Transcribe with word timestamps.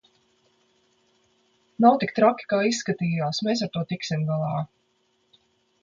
Nav 1.85 1.99
tik 2.03 2.15
traki 2.21 2.49
kā 2.55 2.63
izskatījās, 2.71 3.45
mēs 3.49 3.65
ar 3.67 3.73
to 3.77 3.85
tiksim 3.93 4.29
galā. 4.33 4.61